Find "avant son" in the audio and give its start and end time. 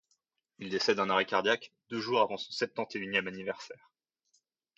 2.21-2.51